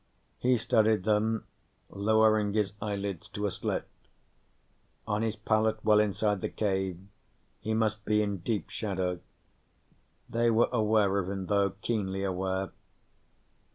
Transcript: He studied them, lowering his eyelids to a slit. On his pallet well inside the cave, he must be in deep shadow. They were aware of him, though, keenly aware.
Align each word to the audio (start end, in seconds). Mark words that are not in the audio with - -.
He 0.39 0.57
studied 0.57 1.03
them, 1.03 1.45
lowering 1.91 2.53
his 2.55 2.73
eyelids 2.81 3.29
to 3.29 3.45
a 3.45 3.51
slit. 3.51 3.85
On 5.05 5.21
his 5.21 5.35
pallet 5.35 5.77
well 5.85 5.99
inside 5.99 6.41
the 6.41 6.49
cave, 6.49 6.99
he 7.59 7.75
must 7.75 8.03
be 8.03 8.23
in 8.23 8.37
deep 8.37 8.71
shadow. 8.71 9.19
They 10.27 10.49
were 10.49 10.69
aware 10.71 11.19
of 11.19 11.29
him, 11.29 11.45
though, 11.45 11.73
keenly 11.83 12.23
aware. 12.23 12.71